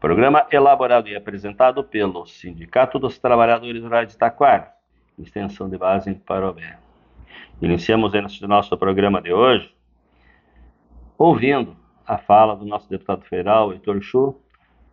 Programa 0.00 0.46
elaborado 0.52 1.08
e 1.08 1.16
apresentado 1.16 1.82
pelo 1.82 2.24
Sindicato 2.24 3.00
dos 3.00 3.18
Trabalhadores 3.18 3.82
Rurais 3.82 4.08
de 4.08 4.16
Taquara, 4.16 4.72
extensão 5.18 5.68
de 5.68 5.76
base 5.76 6.08
em 6.08 6.14
Parobé. 6.14 6.78
Iniciamos 7.60 8.14
esse 8.14 8.46
nosso 8.46 8.78
programa 8.78 9.20
de 9.20 9.32
hoje 9.32 9.74
ouvindo 11.18 11.76
a 12.06 12.16
fala 12.16 12.54
do 12.54 12.64
nosso 12.64 12.88
deputado 12.88 13.24
federal, 13.24 13.72
Heitor 13.72 14.00
Chu, 14.00 14.40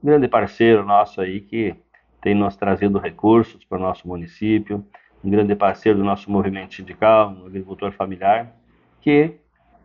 grande 0.03 0.27
parceiro 0.27 0.83
nosso 0.83 1.21
aí 1.21 1.39
que 1.39 1.75
tem 2.19 2.33
nos 2.33 2.55
trazido 2.55 2.97
recursos 2.97 3.63
para 3.63 3.77
o 3.77 3.81
nosso 3.81 4.07
município, 4.07 4.83
um 5.23 5.29
grande 5.29 5.53
parceiro 5.53 5.99
do 5.99 6.03
nosso 6.03 6.31
movimento 6.31 6.73
sindical, 6.73 7.29
um 7.29 7.45
agricultor 7.45 7.91
familiar, 7.91 8.55
que 9.01 9.35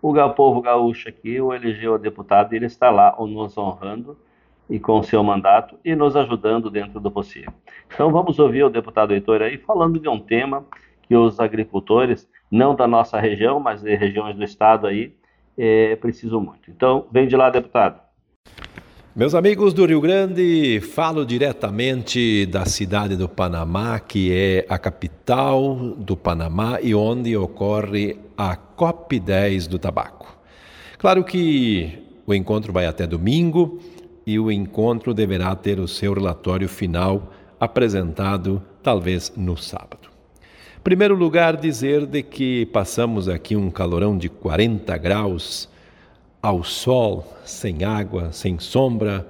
o 0.00 0.30
povo 0.30 0.62
gaúcho 0.62 1.10
aqui 1.10 1.38
o 1.42 1.52
elegeu 1.52 1.94
a 1.94 1.98
deputado 1.98 2.54
e 2.54 2.56
ele 2.56 2.64
está 2.64 2.88
lá 2.88 3.14
nos 3.20 3.58
honrando 3.58 4.16
e 4.70 4.78
com 4.78 5.02
seu 5.02 5.22
mandato 5.22 5.76
e 5.84 5.94
nos 5.94 6.14
ajudando 6.16 6.70
dentro 6.70 7.00
do 7.00 7.10
possível. 7.10 7.52
Então 7.92 8.10
vamos 8.10 8.38
ouvir 8.38 8.62
o 8.62 8.70
deputado 8.70 9.12
Heitor 9.12 9.42
aí 9.42 9.58
falando 9.58 9.98
de 9.98 10.08
um 10.08 10.18
tema 10.18 10.64
que 11.02 11.16
os 11.16 11.40
agricultores, 11.40 12.28
não 12.48 12.74
da 12.74 12.86
nossa 12.86 13.18
região, 13.18 13.58
mas 13.58 13.82
de 13.82 13.94
regiões 13.96 14.36
do 14.36 14.44
estado 14.44 14.86
aí, 14.86 15.12
é, 15.58 15.96
precisam 15.96 16.40
muito. 16.40 16.70
Então, 16.70 17.06
vem 17.10 17.26
de 17.26 17.36
lá, 17.36 17.50
deputado. 17.50 18.00
Meus 19.14 19.34
amigos 19.34 19.74
do 19.74 19.84
Rio 19.84 20.00
Grande, 20.00 20.80
falo 20.80 21.26
diretamente 21.26 22.46
da 22.46 22.64
cidade 22.64 23.16
do 23.16 23.28
Panamá, 23.28 23.98
que 23.98 24.32
é 24.32 24.64
a 24.68 24.78
capital 24.78 25.74
do 25.96 26.16
Panamá 26.16 26.78
e 26.80 26.94
onde 26.94 27.36
ocorre 27.36 28.16
a 28.38 28.56
COP10 28.56 29.68
do 29.68 29.80
tabaco. 29.80 30.38
Claro 30.96 31.24
que 31.24 31.98
o 32.24 32.32
encontro 32.32 32.72
vai 32.72 32.86
até 32.86 33.04
domingo 33.04 33.80
e 34.30 34.38
o 34.38 34.48
encontro 34.48 35.12
deverá 35.12 35.56
ter 35.56 35.80
o 35.80 35.88
seu 35.88 36.14
relatório 36.14 36.68
final 36.68 37.32
apresentado 37.58 38.62
talvez 38.80 39.32
no 39.36 39.56
sábado. 39.56 40.08
Primeiro 40.84 41.16
lugar, 41.16 41.56
dizer 41.56 42.06
de 42.06 42.22
que 42.22 42.64
passamos 42.66 43.28
aqui 43.28 43.56
um 43.56 43.72
calorão 43.72 44.16
de 44.16 44.28
40 44.28 44.96
graus 44.98 45.68
ao 46.40 46.62
sol, 46.62 47.26
sem 47.44 47.82
água, 47.82 48.30
sem 48.30 48.60
sombra, 48.60 49.26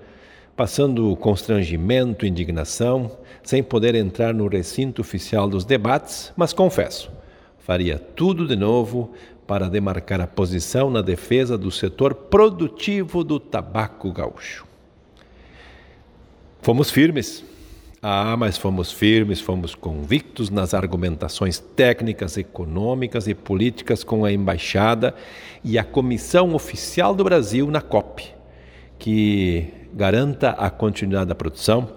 passando 0.54 1.16
constrangimento, 1.16 2.26
indignação, 2.26 3.10
sem 3.42 3.62
poder 3.62 3.94
entrar 3.94 4.34
no 4.34 4.48
recinto 4.48 5.00
oficial 5.00 5.48
dos 5.48 5.64
debates, 5.64 6.30
mas 6.36 6.52
confesso, 6.52 7.10
faria 7.58 7.98
tudo 7.98 8.46
de 8.46 8.54
novo 8.54 9.12
para 9.46 9.66
demarcar 9.66 10.20
a 10.20 10.26
posição 10.26 10.90
na 10.90 11.00
defesa 11.00 11.56
do 11.56 11.70
setor 11.70 12.14
produtivo 12.14 13.24
do 13.24 13.40
tabaco 13.40 14.12
gaúcho. 14.12 14.69
Fomos 16.62 16.90
firmes. 16.90 17.42
Ah, 18.02 18.34
mas 18.36 18.56
fomos 18.56 18.92
firmes, 18.92 19.40
fomos 19.40 19.74
convictos 19.74 20.48
nas 20.48 20.72
argumentações 20.72 21.58
técnicas, 21.58 22.36
econômicas 22.36 23.28
e 23.28 23.34
políticas 23.34 24.02
com 24.02 24.24
a 24.24 24.32
embaixada 24.32 25.14
e 25.62 25.78
a 25.78 25.84
Comissão 25.84 26.54
Oficial 26.54 27.14
do 27.14 27.24
Brasil 27.24 27.70
na 27.70 27.82
COP, 27.82 28.26
que 28.98 29.68
garanta 29.92 30.50
a 30.50 30.70
continuidade 30.70 31.28
da 31.28 31.34
produção, 31.34 31.90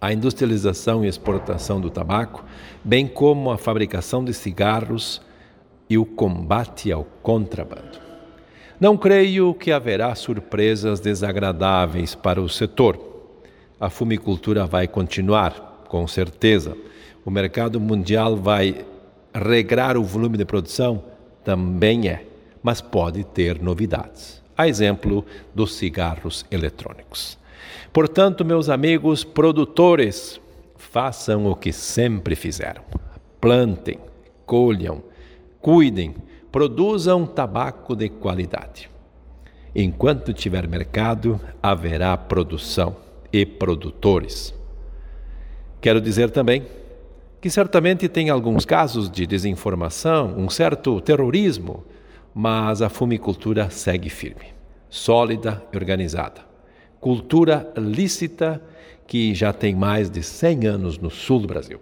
a 0.00 0.12
industrialização 0.12 1.04
e 1.04 1.08
exportação 1.08 1.80
do 1.80 1.88
tabaco, 1.88 2.44
bem 2.82 3.06
como 3.06 3.50
a 3.50 3.56
fabricação 3.56 4.22
de 4.22 4.34
cigarros 4.34 5.22
e 5.88 5.96
o 5.96 6.04
combate 6.04 6.92
ao 6.92 7.04
contrabando. 7.22 7.98
Não 8.78 8.96
creio 8.96 9.54
que 9.54 9.72
haverá 9.72 10.14
surpresas 10.14 11.00
desagradáveis 11.00 12.14
para 12.14 12.42
o 12.42 12.48
setor 12.48 13.13
a 13.78 13.90
fumicultura 13.90 14.66
vai 14.66 14.86
continuar, 14.86 15.84
com 15.88 16.06
certeza. 16.06 16.76
O 17.24 17.30
mercado 17.30 17.80
mundial 17.80 18.36
vai 18.36 18.84
regrar 19.34 19.96
o 19.96 20.04
volume 20.04 20.38
de 20.38 20.44
produção? 20.44 21.02
Também 21.44 22.08
é, 22.08 22.24
mas 22.62 22.80
pode 22.80 23.24
ter 23.24 23.60
novidades. 23.60 24.42
A 24.56 24.68
exemplo 24.68 25.24
dos 25.54 25.74
cigarros 25.74 26.46
eletrônicos. 26.50 27.36
Portanto, 27.92 28.44
meus 28.44 28.68
amigos 28.68 29.24
produtores, 29.24 30.40
façam 30.76 31.46
o 31.46 31.56
que 31.56 31.72
sempre 31.72 32.36
fizeram. 32.36 32.82
Plantem, 33.40 33.98
colham, 34.46 35.02
cuidem, 35.60 36.14
produzam 36.52 37.26
tabaco 37.26 37.96
de 37.96 38.08
qualidade. 38.08 38.88
Enquanto 39.74 40.32
tiver 40.32 40.68
mercado, 40.68 41.40
haverá 41.60 42.16
produção 42.16 43.03
e 43.34 43.44
produtores. 43.44 44.54
Quero 45.80 46.00
dizer 46.00 46.30
também 46.30 46.64
que 47.40 47.50
certamente 47.50 48.08
tem 48.08 48.30
alguns 48.30 48.64
casos 48.64 49.10
de 49.10 49.26
desinformação, 49.26 50.34
um 50.38 50.48
certo 50.48 51.00
terrorismo, 51.00 51.84
mas 52.32 52.80
a 52.80 52.88
fumicultura 52.88 53.68
segue 53.70 54.08
firme. 54.08 54.54
sólida 54.88 55.60
e 55.72 55.76
organizada. 55.76 56.42
Cultura 57.00 57.72
lícita 57.76 58.62
que 59.08 59.34
já 59.34 59.52
tem 59.52 59.74
mais 59.74 60.08
de 60.08 60.22
100 60.22 60.66
anos 60.68 60.98
no 60.98 61.10
sul 61.10 61.40
do 61.40 61.48
Brasil. 61.48 61.80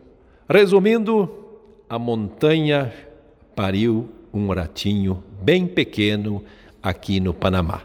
Resumindo, 0.49 1.31
a 1.91 1.99
montanha 1.99 2.91
pariu 3.55 4.09
um 4.33 4.49
ratinho 4.49 5.23
bem 5.43 5.67
pequeno 5.67 6.43
aqui 6.83 7.21
no 7.21 7.35
Panamá. 7.35 7.83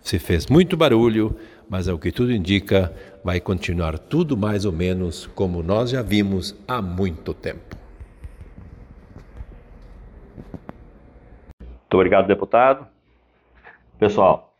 Se 0.00 0.20
fez 0.20 0.46
muito 0.46 0.76
barulho, 0.76 1.36
mas 1.72 1.88
é 1.88 1.92
o 1.94 1.98
que 1.98 2.12
tudo 2.12 2.30
indica, 2.30 2.94
vai 3.24 3.40
continuar 3.40 3.98
tudo 3.98 4.36
mais 4.36 4.66
ou 4.66 4.72
menos 4.72 5.26
como 5.28 5.62
nós 5.62 5.88
já 5.88 6.02
vimos 6.02 6.54
há 6.68 6.82
muito 6.82 7.32
tempo. 7.32 7.74
Muito 11.62 11.94
obrigado, 11.94 12.26
deputado. 12.26 12.86
Pessoal, 13.98 14.54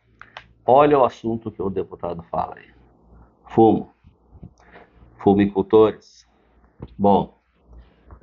olha 0.65 0.97
o 0.97 1.05
assunto 1.05 1.51
que 1.51 1.61
o 1.61 1.69
deputado 1.69 2.23
fala 2.31 2.55
aí. 2.55 2.71
Fumo. 3.45 3.93
Fumicultores. 5.17 6.27
Bom, 6.97 7.37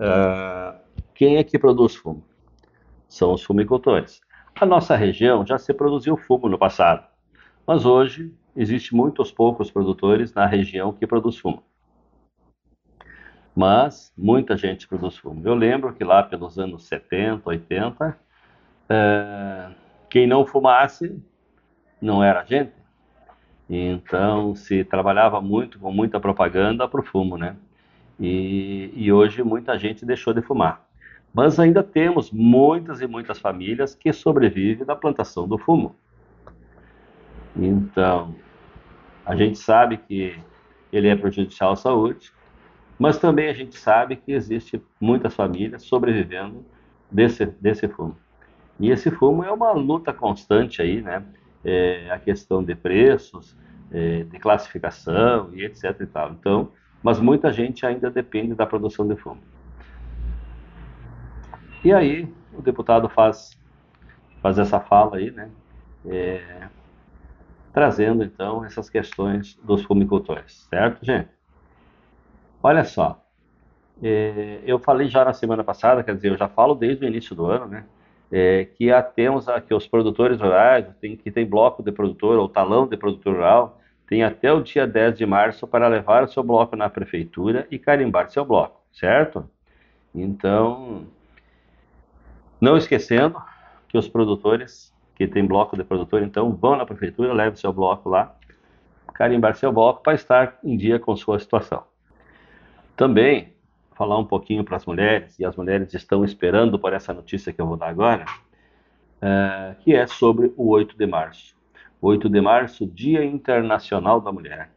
uh, 0.00 0.76
quem 1.14 1.36
é 1.36 1.44
que 1.44 1.60
produz 1.60 1.94
fumo? 1.94 2.24
São 3.06 3.34
os 3.34 3.44
fumicultores. 3.44 4.20
A 4.60 4.66
nossa 4.66 4.96
região 4.96 5.46
já 5.46 5.58
se 5.58 5.72
produziu 5.72 6.16
fumo 6.16 6.48
no 6.48 6.58
passado, 6.58 7.06
mas 7.64 7.86
hoje 7.86 8.34
existe 8.56 8.94
muitos 8.94 9.30
poucos 9.30 9.70
produtores 9.70 10.32
na 10.34 10.46
região 10.46 10.92
que 10.92 11.06
produz 11.06 11.36
fumo. 11.38 11.62
Mas 13.54 14.12
muita 14.16 14.56
gente 14.56 14.86
produz 14.86 15.16
fumo. 15.16 15.42
Eu 15.46 15.54
lembro 15.54 15.92
que 15.92 16.04
lá 16.04 16.22
pelos 16.22 16.58
anos 16.58 16.86
70, 16.86 17.48
80, 17.48 18.18
é, 18.88 19.70
quem 20.08 20.26
não 20.26 20.46
fumasse 20.46 21.20
não 22.00 22.22
era 22.22 22.44
gente. 22.44 22.72
Então 23.68 24.54
se 24.54 24.84
trabalhava 24.84 25.40
muito 25.40 25.78
com 25.78 25.92
muita 25.92 26.18
propaganda 26.18 26.88
para 26.88 27.00
o 27.00 27.04
fumo, 27.04 27.36
né? 27.36 27.56
E, 28.18 28.92
e 28.94 29.12
hoje 29.12 29.42
muita 29.42 29.78
gente 29.78 30.04
deixou 30.04 30.34
de 30.34 30.42
fumar. 30.42 30.84
Mas 31.32 31.60
ainda 31.60 31.82
temos 31.82 32.30
muitas 32.30 33.00
e 33.00 33.06
muitas 33.06 33.38
famílias 33.38 33.94
que 33.94 34.12
sobrevivem 34.12 34.84
da 34.84 34.96
plantação 34.96 35.46
do 35.46 35.56
fumo. 35.56 35.94
Então, 37.56 38.34
a 39.24 39.36
gente 39.36 39.58
sabe 39.58 39.96
que 39.96 40.38
ele 40.92 41.08
é 41.08 41.16
prejudicial 41.16 41.72
à 41.72 41.76
saúde, 41.76 42.32
mas 42.98 43.18
também 43.18 43.48
a 43.48 43.52
gente 43.52 43.76
sabe 43.76 44.16
que 44.16 44.32
existe 44.32 44.82
muitas 45.00 45.34
famílias 45.34 45.82
sobrevivendo 45.82 46.64
desse, 47.10 47.46
desse 47.46 47.88
fumo. 47.88 48.16
E 48.78 48.90
esse 48.90 49.10
fumo 49.10 49.44
é 49.44 49.50
uma 49.50 49.72
luta 49.72 50.12
constante 50.12 50.80
aí, 50.82 51.00
né? 51.02 51.22
É, 51.64 52.10
a 52.10 52.18
questão 52.18 52.64
de 52.64 52.74
preços, 52.74 53.56
é, 53.92 54.24
de 54.24 54.38
classificação 54.38 55.50
e 55.52 55.64
etc 55.64 55.94
e 56.00 56.06
tal. 56.06 56.30
Então, 56.32 56.72
mas 57.02 57.20
muita 57.20 57.52
gente 57.52 57.84
ainda 57.84 58.10
depende 58.10 58.54
da 58.54 58.66
produção 58.66 59.06
de 59.06 59.16
fumo. 59.16 59.40
E 61.84 61.92
aí 61.92 62.28
o 62.52 62.62
deputado 62.62 63.08
faz 63.08 63.58
faz 64.42 64.58
essa 64.58 64.80
fala 64.80 65.16
aí, 65.16 65.30
né? 65.30 65.50
É, 66.06 66.68
trazendo 67.72 68.24
então 68.24 68.64
essas 68.64 68.88
questões 68.90 69.56
dos 69.62 69.82
fumicultores, 69.82 70.66
certo, 70.68 71.04
gente? 71.04 71.28
Olha 72.62 72.84
só, 72.84 73.24
é, 74.02 74.60
eu 74.64 74.78
falei 74.78 75.08
já 75.08 75.24
na 75.24 75.32
semana 75.32 75.62
passada, 75.62 76.02
quer 76.02 76.14
dizer, 76.14 76.32
eu 76.32 76.36
já 76.36 76.48
falo 76.48 76.74
desde 76.74 77.04
o 77.04 77.08
início 77.08 77.34
do 77.34 77.46
ano, 77.46 77.66
né? 77.66 77.84
É, 78.32 78.64
que 78.64 78.88
temos 79.14 79.48
aqui 79.48 79.74
os 79.74 79.88
produtores 79.88 80.40
rurais, 80.40 80.86
tem, 81.00 81.16
que 81.16 81.32
tem 81.32 81.44
bloco 81.44 81.82
de 81.82 81.90
produtor 81.90 82.38
ou 82.38 82.48
talão 82.48 82.86
de 82.86 82.96
produtor 82.96 83.34
rural, 83.34 83.80
tem 84.06 84.22
até 84.22 84.52
o 84.52 84.62
dia 84.62 84.86
10 84.86 85.18
de 85.18 85.26
março 85.26 85.66
para 85.66 85.88
levar 85.88 86.22
o 86.24 86.28
seu 86.28 86.42
bloco 86.42 86.76
na 86.76 86.88
prefeitura 86.88 87.66
e 87.70 87.78
carimbar 87.78 88.30
seu 88.30 88.44
bloco, 88.44 88.80
certo? 88.92 89.48
Então, 90.14 91.06
não 92.60 92.76
esquecendo 92.76 93.40
que 93.88 93.98
os 93.98 94.08
produtores 94.08 94.92
que 95.20 95.28
tem 95.28 95.46
bloco 95.46 95.76
de 95.76 95.84
produtor, 95.84 96.22
então 96.22 96.50
vão 96.50 96.76
na 96.76 96.86
prefeitura, 96.86 97.34
leve 97.34 97.60
seu 97.60 97.70
bloco 97.70 98.08
lá, 98.08 98.34
carimbar 99.12 99.54
seu 99.54 99.70
bloco 99.70 100.02
para 100.02 100.14
estar 100.14 100.58
em 100.64 100.78
dia 100.78 100.98
com 100.98 101.14
sua 101.14 101.38
situação. 101.38 101.84
Também 102.96 103.52
falar 103.94 104.16
um 104.16 104.24
pouquinho 104.24 104.64
para 104.64 104.76
as 104.76 104.86
mulheres, 104.86 105.38
e 105.38 105.44
as 105.44 105.54
mulheres 105.54 105.92
estão 105.92 106.24
esperando 106.24 106.78
por 106.78 106.94
essa 106.94 107.12
notícia 107.12 107.52
que 107.52 107.60
eu 107.60 107.66
vou 107.66 107.76
dar 107.76 107.88
agora, 107.88 108.24
é, 109.20 109.76
que 109.80 109.94
é 109.94 110.06
sobre 110.06 110.54
o 110.56 110.70
8 110.70 110.96
de 110.96 111.06
março. 111.06 111.54
8 112.00 112.26
de 112.26 112.40
março, 112.40 112.86
Dia 112.86 113.22
Internacional 113.22 114.22
da 114.22 114.32
Mulher. 114.32 114.70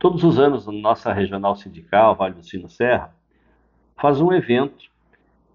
Todos 0.00 0.24
os 0.24 0.36
anos, 0.36 0.66
a 0.66 0.72
nossa 0.72 1.12
regional 1.12 1.54
sindical, 1.54 2.16
Vale 2.16 2.34
do 2.34 2.42
Sino 2.42 2.68
Serra, 2.68 3.14
faz 3.96 4.20
um 4.20 4.32
evento 4.32 4.90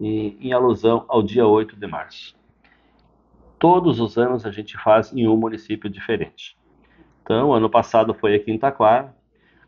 em, 0.00 0.38
em 0.40 0.54
alusão 0.54 1.04
ao 1.06 1.22
dia 1.22 1.46
8 1.46 1.76
de 1.76 1.86
março. 1.86 2.35
Todos 3.58 4.00
os 4.00 4.18
anos 4.18 4.44
a 4.44 4.50
gente 4.50 4.76
faz 4.76 5.12
em 5.12 5.26
um 5.26 5.36
município 5.36 5.88
diferente. 5.88 6.56
Então, 7.22 7.52
ano 7.52 7.70
passado 7.70 8.14
foi 8.14 8.34
aqui 8.34 8.52
em 8.52 8.58
Taquara, 8.58 9.14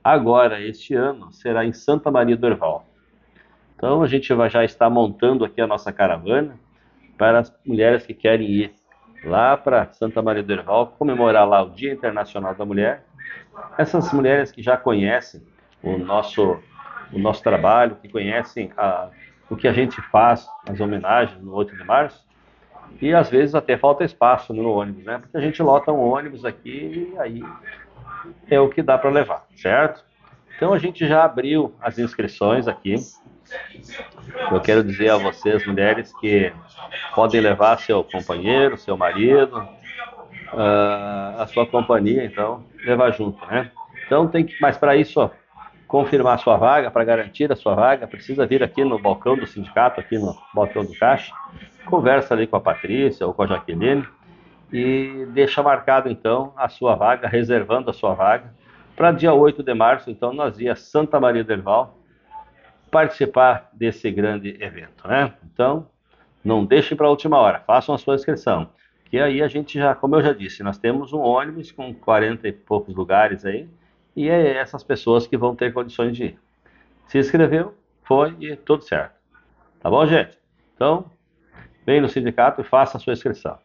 agora, 0.04 0.60
este 0.62 0.94
ano, 0.94 1.32
será 1.32 1.64
em 1.64 1.72
Santa 1.72 2.10
Maria 2.10 2.36
do 2.36 2.46
Herval. 2.46 2.86
Então, 3.74 4.02
a 4.02 4.06
gente 4.06 4.32
vai 4.34 4.50
já 4.50 4.64
estar 4.64 4.90
montando 4.90 5.44
aqui 5.44 5.60
a 5.60 5.66
nossa 5.66 5.92
caravana 5.92 6.58
para 7.16 7.40
as 7.40 7.52
mulheres 7.64 8.04
que 8.06 8.14
querem 8.14 8.46
ir 8.48 8.72
lá 9.24 9.56
para 9.56 9.90
Santa 9.92 10.22
Maria 10.22 10.42
do 10.42 10.52
Herval, 10.52 10.88
comemorar 10.98 11.48
lá 11.48 11.62
o 11.62 11.70
Dia 11.70 11.92
Internacional 11.92 12.54
da 12.54 12.64
Mulher. 12.64 13.04
Essas 13.76 14.12
mulheres 14.12 14.52
que 14.52 14.62
já 14.62 14.76
conhecem 14.76 15.42
o 15.82 15.96
nosso, 15.96 16.60
o 17.12 17.18
nosso 17.18 17.42
trabalho, 17.42 17.96
que 17.96 18.08
conhecem 18.08 18.70
a, 18.76 19.08
o 19.48 19.56
que 19.56 19.66
a 19.66 19.72
gente 19.72 20.00
faz, 20.10 20.46
as 20.68 20.78
homenagens 20.78 21.42
no 21.42 21.54
8 21.54 21.76
de 21.76 21.84
março, 21.84 22.27
e 23.00 23.14
às 23.14 23.30
vezes 23.30 23.54
até 23.54 23.76
falta 23.76 24.04
espaço 24.04 24.52
no 24.52 24.70
ônibus, 24.70 25.04
né? 25.04 25.18
Porque 25.18 25.36
a 25.36 25.40
gente 25.40 25.62
lota 25.62 25.92
um 25.92 26.00
ônibus 26.00 26.44
aqui 26.44 27.12
e 27.12 27.18
aí 27.18 27.42
é 28.50 28.60
o 28.60 28.68
que 28.68 28.82
dá 28.82 28.98
para 28.98 29.10
levar, 29.10 29.46
certo? 29.56 30.04
Então 30.56 30.72
a 30.72 30.78
gente 30.78 31.06
já 31.06 31.24
abriu 31.24 31.74
as 31.80 31.98
inscrições 31.98 32.66
aqui. 32.66 32.96
Eu 34.50 34.60
quero 34.60 34.82
dizer 34.82 35.10
a 35.10 35.16
vocês, 35.16 35.66
mulheres, 35.66 36.12
que 36.20 36.52
podem 37.14 37.40
levar 37.40 37.78
seu 37.78 38.04
companheiro, 38.04 38.76
seu 38.76 38.96
marido, 38.96 39.56
uh, 40.52 41.40
a 41.40 41.46
sua 41.46 41.66
companhia, 41.66 42.24
então, 42.24 42.64
levar 42.84 43.10
junto, 43.12 43.44
né? 43.46 43.70
Então 44.04 44.26
tem 44.26 44.44
que, 44.44 44.54
mas 44.60 44.76
para 44.76 44.96
isso, 44.96 45.20
ó, 45.20 45.30
confirmar 45.88 46.38
sua 46.38 46.58
vaga, 46.58 46.90
para 46.90 47.02
garantir 47.02 47.50
a 47.50 47.56
sua 47.56 47.74
vaga, 47.74 48.06
precisa 48.06 48.46
vir 48.46 48.62
aqui 48.62 48.84
no 48.84 48.98
balcão 48.98 49.36
do 49.36 49.46
sindicato, 49.46 49.98
aqui 49.98 50.18
no 50.18 50.36
balcão 50.54 50.84
do 50.84 50.94
caixa, 50.94 51.32
conversa 51.86 52.34
ali 52.34 52.46
com 52.46 52.56
a 52.56 52.60
Patrícia 52.60 53.26
ou 53.26 53.32
com 53.32 53.42
a 53.42 53.46
Jaqueline 53.46 54.06
e 54.70 55.26
deixa 55.30 55.62
marcado 55.62 56.10
então 56.10 56.52
a 56.54 56.68
sua 56.68 56.94
vaga, 56.94 57.26
reservando 57.26 57.88
a 57.88 57.94
sua 57.94 58.12
vaga 58.12 58.52
para 58.94 59.12
dia 59.12 59.32
8 59.32 59.62
de 59.62 59.72
março, 59.72 60.10
então 60.10 60.32
nós 60.32 60.60
ia 60.60 60.76
Santa 60.76 61.18
Maria 61.18 61.42
del 61.42 61.62
Val 61.62 61.96
participar 62.90 63.70
desse 63.72 64.10
grande 64.10 64.58
evento, 64.60 65.06
né? 65.06 65.32
Então, 65.52 65.86
não 66.44 66.64
deixem 66.64 66.96
para 66.96 67.06
a 67.06 67.10
última 67.10 67.38
hora, 67.38 67.60
façam 67.60 67.94
a 67.94 67.98
sua 67.98 68.14
inscrição. 68.14 68.70
Que 69.06 69.18
aí 69.20 69.40
a 69.40 69.48
gente 69.48 69.78
já, 69.78 69.94
como 69.94 70.16
eu 70.16 70.22
já 70.22 70.32
disse, 70.32 70.62
nós 70.62 70.78
temos 70.78 71.12
um 71.12 71.20
ônibus 71.20 71.72
com 71.72 71.94
40 71.94 72.46
e 72.46 72.52
poucos 72.52 72.94
lugares 72.94 73.46
aí, 73.46 73.68
e 74.18 74.28
é 74.28 74.56
essas 74.56 74.82
pessoas 74.82 75.28
que 75.28 75.36
vão 75.36 75.54
ter 75.54 75.72
condições 75.72 76.16
de 76.16 76.24
ir. 76.24 76.38
Se 77.06 77.18
inscreveu, 77.18 77.72
foi 78.02 78.34
e 78.40 78.56
tudo 78.56 78.82
certo. 78.82 79.14
Tá 79.80 79.88
bom, 79.88 80.04
gente? 80.06 80.36
Então, 80.74 81.08
vem 81.86 82.00
no 82.00 82.08
sindicato 82.08 82.60
e 82.60 82.64
faça 82.64 82.96
a 82.96 83.00
sua 83.00 83.12
inscrição. 83.12 83.56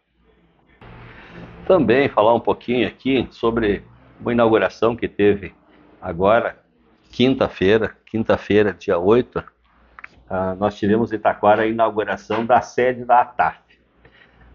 Também 1.66 2.08
falar 2.08 2.36
um 2.36 2.40
pouquinho 2.40 2.88
aqui 2.88 3.28
sobre 3.32 3.84
uma 4.22 4.32
inauguração 4.32 4.96
que 4.96 5.08
teve 5.08 5.56
agora, 6.00 6.60
quinta-feira, 7.10 7.98
quinta-feira, 8.06 8.74
dia 8.74 9.00
8, 9.00 9.40
uh, 9.40 9.44
ah, 10.30 10.56
nós 10.56 10.78
tivemos 10.78 11.12
em 11.12 11.16
Itaquara 11.16 11.64
a 11.64 11.68
inauguração 11.68 12.46
da 12.46 12.62
sede 12.62 13.04
da 13.04 13.22
ATAF. 13.22 13.58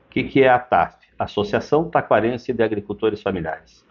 O 0.07 0.11
que, 0.11 0.23
que 0.23 0.43
é 0.45 0.49
a 0.49 0.55
ATAF? 0.55 0.97
Associação 1.19 1.91
Taquarense 1.91 2.53
de 2.53 2.63
Agricultores 2.63 3.21
Familiares. 3.21 3.88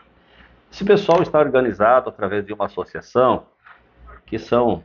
Esse 0.71 0.83
pessoal 0.85 1.21
está 1.21 1.39
organizado 1.39 2.09
através 2.09 2.45
de 2.45 2.53
uma 2.53 2.65
associação, 2.65 3.45
que 4.25 4.37
são 4.37 4.83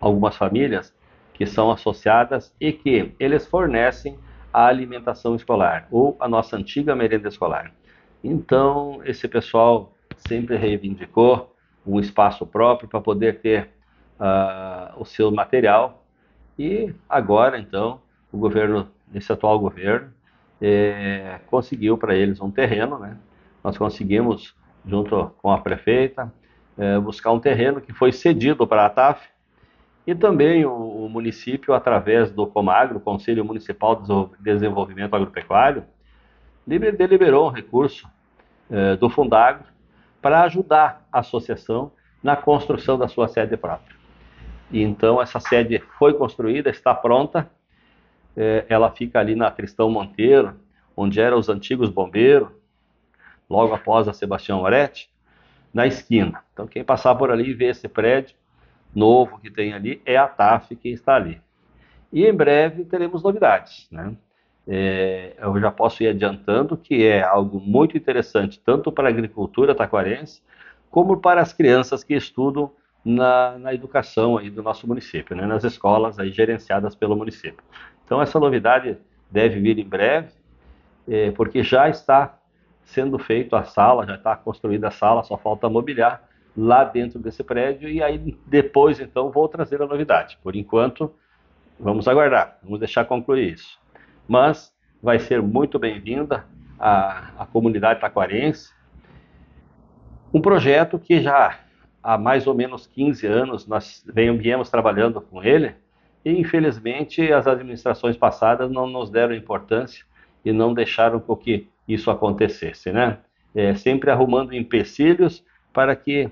algumas 0.00 0.36
famílias 0.36 0.94
que 1.32 1.46
são 1.46 1.70
associadas 1.70 2.54
e 2.60 2.72
que 2.72 3.14
eles 3.18 3.46
fornecem 3.46 4.18
a 4.52 4.66
alimentação 4.66 5.34
escolar 5.34 5.86
ou 5.90 6.16
a 6.18 6.26
nossa 6.26 6.56
antiga 6.56 6.94
merenda 6.94 7.28
escolar. 7.28 7.72
Então, 8.24 9.00
esse 9.04 9.28
pessoal 9.28 9.92
sempre 10.16 10.56
reivindicou 10.56 11.54
um 11.86 12.00
espaço 12.00 12.46
próprio 12.46 12.88
para 12.88 13.00
poder 13.00 13.40
ter 13.40 13.70
uh, 14.18 14.98
o 15.00 15.04
seu 15.04 15.30
material 15.30 16.02
e 16.58 16.94
agora, 17.08 17.58
então, 17.58 18.00
o 18.32 18.38
governo, 18.38 18.88
esse 19.14 19.30
atual 19.30 19.58
governo, 19.58 20.10
é, 20.60 21.38
conseguiu 21.48 21.98
para 21.98 22.14
eles 22.14 22.40
um 22.40 22.50
terreno, 22.50 22.98
né? 22.98 23.18
Nós 23.62 23.76
conseguimos, 23.76 24.56
junto 24.86 25.32
com 25.42 25.50
a 25.50 25.58
prefeita, 25.58 26.32
é, 26.78 26.98
buscar 26.98 27.32
um 27.32 27.40
terreno 27.40 27.80
que 27.80 27.92
foi 27.92 28.12
cedido 28.12 28.66
para 28.66 28.86
a 28.86 28.90
TAF 28.90 29.26
e 30.06 30.14
também 30.14 30.64
o, 30.64 30.72
o, 30.72 31.08
município, 31.08 31.74
através 31.74 32.30
do 32.30 32.46
Comagro, 32.46 33.00
Conselho 33.00 33.44
Municipal 33.44 33.96
de 33.96 34.42
Desenvolvimento 34.42 35.14
Agropecuário, 35.14 35.84
deliberou 36.66 37.48
um 37.48 37.50
recurso 37.50 38.08
é, 38.70 38.96
do 38.96 39.08
Fundagro 39.08 39.64
para 40.22 40.42
ajudar 40.42 41.06
a 41.12 41.20
associação 41.20 41.92
na 42.22 42.36
construção 42.36 42.98
da 42.98 43.08
sua 43.08 43.28
sede 43.28 43.56
própria. 43.56 43.96
E 44.70 44.82
então 44.82 45.20
essa 45.20 45.40
sede 45.40 45.82
foi 45.98 46.14
construída, 46.14 46.70
está 46.70 46.94
pronta, 46.94 47.48
é, 48.36 48.64
ela 48.68 48.90
fica 48.90 49.18
ali 49.18 49.34
na 49.34 49.50
Tristão 49.50 49.90
Monteiro, 49.90 50.54
onde 50.96 51.20
eram 51.20 51.38
os 51.38 51.48
antigos 51.48 51.88
bombeiros, 51.88 52.48
logo 53.48 53.74
após 53.74 54.08
a 54.08 54.12
Sebastião 54.12 54.60
Moretti, 54.60 55.10
na 55.72 55.86
esquina. 55.86 56.42
Então 56.52 56.66
quem 56.66 56.84
passar 56.84 57.14
por 57.14 57.30
ali 57.30 57.50
e 57.50 57.54
ver 57.54 57.70
esse 57.70 57.88
prédio 57.88 58.36
novo 58.94 59.38
que 59.38 59.50
tem 59.50 59.72
ali 59.74 60.00
é 60.06 60.16
a 60.16 60.26
TAF 60.26 60.74
que 60.74 60.88
está 60.88 61.16
ali. 61.16 61.40
E 62.12 62.24
em 62.24 62.32
breve 62.32 62.84
teremos 62.84 63.22
novidades, 63.22 63.86
né? 63.90 64.16
É, 64.68 65.34
eu 65.38 65.60
já 65.60 65.70
posso 65.70 66.02
ir 66.02 66.08
adiantando 66.08 66.76
que 66.76 67.06
é 67.06 67.22
algo 67.22 67.60
muito 67.60 67.96
interessante 67.96 68.58
tanto 68.58 68.90
para 68.90 69.06
a 69.06 69.10
agricultura 69.10 69.76
taquarense 69.76 70.42
como 70.90 71.18
para 71.18 71.40
as 71.40 71.52
crianças 71.52 72.02
que 72.02 72.14
estudam 72.14 72.72
na, 73.04 73.56
na 73.58 73.72
educação 73.72 74.36
aí 74.36 74.50
do 74.50 74.64
nosso 74.64 74.88
município, 74.88 75.36
né, 75.36 75.46
nas 75.46 75.62
escolas 75.62 76.18
aí 76.18 76.32
gerenciadas 76.32 76.96
pelo 76.96 77.14
município. 77.14 77.62
Então 78.04 78.20
essa 78.20 78.40
novidade 78.40 78.98
deve 79.30 79.60
vir 79.60 79.78
em 79.78 79.88
breve, 79.88 80.32
é, 81.06 81.30
porque 81.30 81.62
já 81.62 81.88
está 81.88 82.35
sendo 82.86 83.18
feito 83.18 83.56
a 83.56 83.64
sala, 83.64 84.06
já 84.06 84.14
está 84.14 84.34
construída 84.36 84.88
a 84.88 84.92
sala, 84.92 85.24
só 85.24 85.36
falta 85.36 85.68
mobiliar 85.68 86.22
lá 86.56 86.84
dentro 86.84 87.18
desse 87.18 87.42
prédio 87.42 87.88
e 87.88 88.02
aí 88.02 88.38
depois 88.46 88.98
então 89.00 89.30
vou 89.30 89.46
trazer 89.48 89.82
a 89.82 89.86
novidade. 89.86 90.38
Por 90.42 90.56
enquanto, 90.56 91.12
vamos 91.78 92.08
aguardar, 92.08 92.58
vamos 92.62 92.78
deixar 92.78 93.04
concluir 93.04 93.52
isso. 93.52 93.78
Mas 94.26 94.72
vai 95.02 95.18
ser 95.18 95.42
muito 95.42 95.78
bem-vinda 95.78 96.46
a, 96.78 97.30
a 97.38 97.46
comunidade 97.46 98.00
taquarense. 98.00 98.72
Um 100.32 100.40
projeto 100.40 100.98
que 100.98 101.20
já 101.20 101.58
há 102.02 102.16
mais 102.16 102.46
ou 102.46 102.54
menos 102.54 102.86
15 102.86 103.26
anos 103.26 103.66
nós 103.66 104.04
viemos 104.14 104.70
trabalhando 104.70 105.20
com 105.20 105.42
ele 105.42 105.74
e 106.24 106.30
infelizmente 106.30 107.32
as 107.32 107.48
administrações 107.48 108.16
passadas 108.16 108.70
não 108.70 108.86
nos 108.86 109.10
deram 109.10 109.34
importância 109.34 110.04
e 110.46 110.52
não 110.52 110.72
deixaram 110.72 111.18
com 111.18 111.34
que 111.34 111.68
isso 111.88 112.08
acontecesse, 112.08 112.92
né? 112.92 113.18
É, 113.52 113.74
sempre 113.74 114.12
arrumando 114.12 114.54
empecilhos 114.54 115.44
para 115.72 115.96
que 115.96 116.30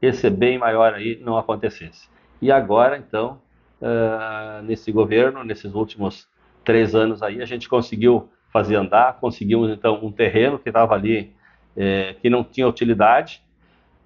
esse 0.00 0.28
bem 0.28 0.58
maior 0.58 0.92
aí 0.94 1.20
não 1.22 1.38
acontecesse. 1.38 2.08
E 2.40 2.50
agora, 2.50 2.98
então, 2.98 3.40
uh, 3.80 4.62
nesse 4.64 4.90
governo, 4.90 5.44
nesses 5.44 5.74
últimos 5.74 6.26
três 6.64 6.92
anos 6.92 7.22
aí, 7.22 7.40
a 7.40 7.44
gente 7.44 7.68
conseguiu 7.68 8.28
fazer 8.52 8.74
andar, 8.74 9.20
conseguimos 9.20 9.70
então 9.70 10.00
um 10.02 10.10
terreno 10.10 10.58
que 10.58 10.68
estava 10.68 10.94
ali, 10.94 11.32
é, 11.76 12.14
que 12.20 12.28
não 12.28 12.42
tinha 12.42 12.66
utilidade, 12.66 13.42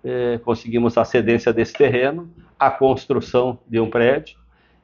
é, 0.04 0.38
conseguimos 0.44 0.98
a 0.98 1.04
cedência 1.04 1.52
desse 1.52 1.72
terreno, 1.72 2.30
a 2.58 2.70
construção 2.70 3.58
de 3.66 3.80
um 3.80 3.88
prédio 3.88 4.38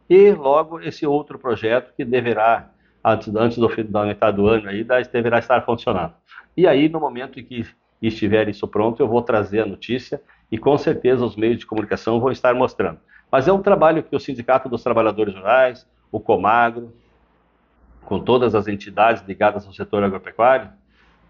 e 0.08 0.32
logo 0.32 0.80
esse 0.80 1.06
outro 1.06 1.38
projeto 1.38 1.92
que 1.94 2.04
deverá, 2.04 2.71
antes, 3.04 3.34
antes 3.34 3.58
do 3.58 3.68
da 3.84 4.04
metade 4.04 4.36
do 4.36 4.46
ano 4.46 4.68
aí, 4.68 4.84
deverá 5.12 5.38
estar 5.38 5.60
funcionando. 5.62 6.14
E 6.56 6.66
aí, 6.66 6.88
no 6.88 7.00
momento 7.00 7.40
em 7.40 7.44
que 7.44 7.66
estiver 8.00 8.48
isso 8.48 8.66
pronto, 8.68 9.02
eu 9.02 9.08
vou 9.08 9.22
trazer 9.22 9.60
a 9.60 9.66
notícia 9.66 10.20
e 10.50 10.58
com 10.58 10.76
certeza 10.76 11.24
os 11.24 11.36
meios 11.36 11.58
de 11.58 11.66
comunicação 11.66 12.20
vão 12.20 12.30
estar 12.30 12.54
mostrando. 12.54 12.98
Mas 13.30 13.48
é 13.48 13.52
um 13.52 13.62
trabalho 13.62 14.02
que 14.02 14.14
o 14.14 14.20
Sindicato 14.20 14.68
dos 14.68 14.82
Trabalhadores 14.82 15.34
Rurais, 15.34 15.88
o 16.10 16.20
Comagro, 16.20 16.92
com 18.04 18.20
todas 18.20 18.54
as 18.54 18.68
entidades 18.68 19.22
ligadas 19.26 19.66
ao 19.66 19.72
setor 19.72 20.04
agropecuário, 20.04 20.70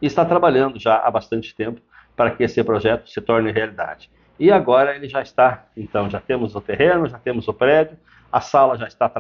está 0.01 0.25
trabalhando 0.25 0.81
já 0.81 0.97
há 0.97 1.11
bastante 1.11 1.55
tempo 1.55 1.81
para 2.17 2.31
que 2.31 2.43
esse 2.43 2.63
projeto 2.65 3.09
se 3.09 3.21
torne 3.21 3.53
realidade. 3.53 4.11
E 4.39 4.51
agora 4.51 4.97
ele 4.97 5.09
já 5.09 5.23
está, 5.23 5.67
então 5.77 6.11
já 6.11 6.21
temos 6.21 6.57
o 6.57 6.61
terreno, 6.61 7.07
já 7.07 7.19
temos 7.19 7.47
o 7.47 7.53
prédio, 7.53 7.97
a 8.33 8.41
sala 8.41 8.77
já 8.77 8.89
está 8.89 9.11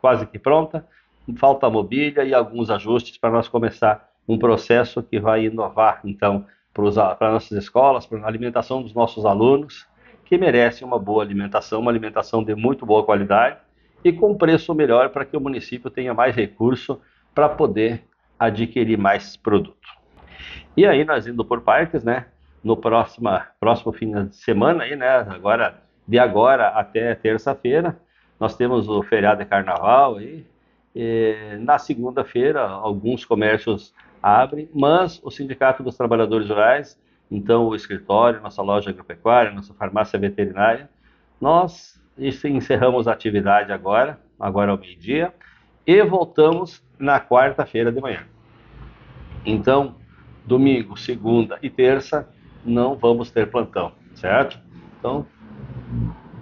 quase 0.00 0.24
que 0.26 0.38
pronta, 0.38 0.86
falta 1.36 1.68
mobília 1.70 2.24
e 2.24 2.34
alguns 2.34 2.70
ajustes 2.70 3.16
para 3.18 3.30
nós 3.30 3.48
começar 3.48 4.10
um 4.28 4.38
processo 4.38 5.02
que 5.02 5.18
vai 5.18 5.46
inovar, 5.46 6.00
então, 6.04 6.46
para 6.72 7.32
nossas 7.32 7.52
escolas, 7.52 8.06
para 8.06 8.20
a 8.20 8.26
alimentação 8.26 8.82
dos 8.82 8.94
nossos 8.94 9.24
alunos, 9.24 9.86
que 10.24 10.38
merecem 10.38 10.86
uma 10.86 10.98
boa 10.98 11.22
alimentação, 11.22 11.80
uma 11.80 11.90
alimentação 11.90 12.42
de 12.42 12.54
muito 12.54 12.86
boa 12.86 13.04
qualidade 13.04 13.58
e 14.04 14.12
com 14.12 14.36
preço 14.36 14.74
melhor 14.74 15.10
para 15.10 15.24
que 15.24 15.36
o 15.36 15.40
município 15.40 15.90
tenha 15.90 16.14
mais 16.14 16.34
recurso 16.34 17.00
para 17.34 17.48
poder 17.48 18.04
adquirir 18.38 18.98
mais 18.98 19.36
produto. 19.36 19.76
E 20.76 20.86
aí 20.86 21.04
nós 21.04 21.26
indo 21.26 21.44
por 21.44 21.60
partes, 21.60 22.02
né? 22.02 22.26
No 22.64 22.76
próximo, 22.76 23.28
próximo 23.60 23.92
fim 23.92 24.10
de 24.26 24.36
semana 24.36 24.84
aí, 24.84 24.96
né? 24.96 25.18
Agora 25.28 25.82
de 26.06 26.18
agora 26.18 26.68
até 26.68 27.14
terça-feira, 27.14 27.98
nós 28.40 28.56
temos 28.56 28.88
o 28.88 29.02
feriado 29.02 29.42
de 29.42 29.48
carnaval 29.48 30.16
aí. 30.16 30.44
Na 31.60 31.78
segunda-feira, 31.78 32.62
alguns 32.62 33.24
comércios 33.24 33.94
abre, 34.22 34.70
mas 34.74 35.20
o 35.24 35.30
Sindicato 35.30 35.82
dos 35.82 35.96
Trabalhadores 35.96 36.48
Rurais, 36.48 37.00
então 37.30 37.66
o 37.66 37.74
escritório, 37.74 38.40
nossa 38.40 38.62
loja 38.62 38.90
agropecuária, 38.90 39.50
nossa 39.50 39.72
farmácia 39.74 40.18
veterinária, 40.18 40.88
nós 41.40 42.00
encerramos 42.18 43.08
a 43.08 43.12
atividade 43.12 43.72
agora, 43.72 44.20
agora 44.38 44.70
ao 44.70 44.78
meio-dia, 44.78 45.34
e 45.86 46.02
voltamos 46.04 46.84
na 46.98 47.18
quarta-feira 47.18 47.90
de 47.90 48.00
manhã. 48.00 48.24
Então, 49.44 49.96
domingo, 50.44 50.96
segunda 50.96 51.58
e 51.62 51.68
terça 51.70 52.28
não 52.64 52.94
vamos 52.94 53.30
ter 53.30 53.50
plantão, 53.50 53.92
certo? 54.14 54.60
Então, 54.98 55.26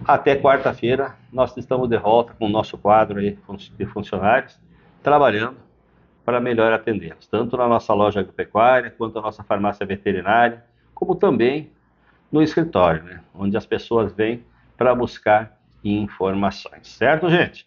até 0.04 0.36
quarta-feira 0.36 1.14
nós 1.32 1.56
estamos 1.56 1.88
de 1.88 1.98
volta 1.98 2.34
com 2.34 2.46
o 2.46 2.48
nosso 2.48 2.76
quadro 2.78 3.20
aí 3.20 3.38
de 3.76 3.86
funcionários, 3.86 4.58
trabalhando 5.02 5.56
para 6.24 6.40
melhor 6.40 6.72
atendê-los, 6.72 7.26
tanto 7.26 7.56
na 7.56 7.66
nossa 7.66 7.92
loja 7.92 8.20
agropecuária, 8.20 8.90
quanto 8.90 9.14
na 9.16 9.22
nossa 9.22 9.42
farmácia 9.42 9.86
veterinária, 9.86 10.64
como 10.94 11.14
também 11.14 11.70
no 12.30 12.42
escritório, 12.42 13.02
né, 13.02 13.20
onde 13.34 13.56
as 13.56 13.66
pessoas 13.66 14.12
vêm 14.12 14.44
para 14.76 14.94
buscar 14.94 15.58
informações. 15.82 16.88
Certo, 16.88 17.28
gente? 17.28 17.66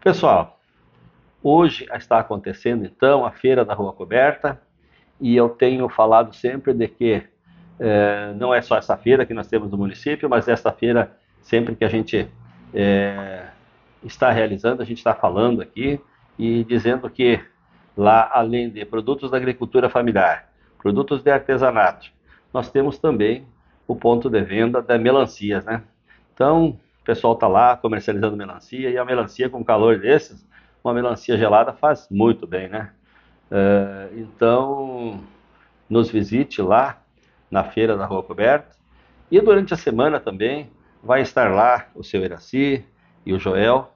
Pessoal, 0.00 0.60
hoje 1.42 1.86
está 1.92 2.18
acontecendo 2.18 2.84
então 2.84 3.24
a 3.24 3.32
Feira 3.32 3.64
da 3.64 3.74
Rua 3.74 3.92
Coberta 3.92 4.60
e 5.20 5.34
eu 5.34 5.48
tenho 5.48 5.88
falado 5.88 6.34
sempre 6.34 6.72
de 6.72 6.86
que 6.88 7.22
é, 7.78 8.32
não 8.34 8.54
é 8.54 8.62
só 8.62 8.76
essa 8.76 8.96
feira 8.96 9.26
que 9.26 9.34
nós 9.34 9.48
temos 9.48 9.70
no 9.70 9.76
município, 9.76 10.28
mas 10.28 10.48
essa 10.48 10.72
feira, 10.72 11.16
sempre 11.46 11.76
que 11.76 11.84
a 11.84 11.88
gente 11.88 12.28
é, 12.74 13.46
está 14.02 14.32
realizando, 14.32 14.82
a 14.82 14.84
gente 14.84 14.98
está 14.98 15.14
falando 15.14 15.62
aqui 15.62 16.00
e 16.36 16.64
dizendo 16.64 17.08
que 17.08 17.40
lá, 17.96 18.28
além 18.32 18.68
de 18.68 18.84
produtos 18.84 19.30
da 19.30 19.36
agricultura 19.36 19.88
familiar, 19.88 20.50
produtos 20.76 21.22
de 21.22 21.30
artesanato, 21.30 22.10
nós 22.52 22.68
temos 22.68 22.98
também 22.98 23.46
o 23.86 23.94
ponto 23.94 24.28
de 24.28 24.42
venda 24.42 24.82
da 24.82 24.98
melancias, 24.98 25.64
né? 25.64 25.84
Então, 26.34 26.78
o 27.00 27.04
pessoal 27.04 27.34
está 27.34 27.46
lá 27.46 27.76
comercializando 27.76 28.36
melancia 28.36 28.90
e 28.90 28.98
a 28.98 29.04
melancia 29.04 29.48
com 29.48 29.64
calor 29.64 30.00
desses, 30.00 30.44
uma 30.82 30.92
melancia 30.92 31.38
gelada 31.38 31.72
faz 31.72 32.08
muito 32.10 32.44
bem, 32.44 32.68
né? 32.68 32.90
Uh, 33.48 34.18
então, 34.18 35.20
nos 35.88 36.10
visite 36.10 36.60
lá 36.60 37.00
na 37.48 37.62
feira 37.62 37.96
da 37.96 38.04
Rua 38.04 38.24
Coberta 38.24 38.74
e 39.30 39.40
durante 39.40 39.72
a 39.72 39.76
semana 39.76 40.18
também 40.18 40.68
vai 41.06 41.22
estar 41.22 41.50
lá 41.52 41.86
o 41.94 42.02
seu 42.02 42.22
Iraci 42.22 42.84
e 43.24 43.32
o 43.32 43.38
Joel 43.38 43.92